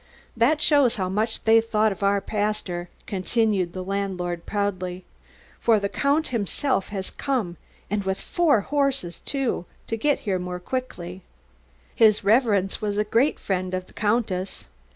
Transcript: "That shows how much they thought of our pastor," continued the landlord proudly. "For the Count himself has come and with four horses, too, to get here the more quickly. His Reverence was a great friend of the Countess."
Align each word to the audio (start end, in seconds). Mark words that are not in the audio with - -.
"That 0.35 0.59
shows 0.61 0.95
how 0.95 1.09
much 1.09 1.43
they 1.43 1.61
thought 1.61 1.91
of 1.91 2.01
our 2.01 2.21
pastor," 2.21 2.89
continued 3.05 3.73
the 3.73 3.83
landlord 3.83 4.47
proudly. 4.47 5.05
"For 5.59 5.79
the 5.79 5.89
Count 5.89 6.29
himself 6.29 6.89
has 6.89 7.11
come 7.11 7.57
and 7.87 8.03
with 8.03 8.19
four 8.19 8.61
horses, 8.61 9.19
too, 9.19 9.65
to 9.85 9.95
get 9.95 10.21
here 10.21 10.39
the 10.39 10.43
more 10.43 10.59
quickly. 10.59 11.21
His 11.93 12.23
Reverence 12.23 12.81
was 12.81 12.97
a 12.97 13.03
great 13.03 13.39
friend 13.39 13.75
of 13.75 13.85
the 13.85 13.93
Countess." 13.93 14.65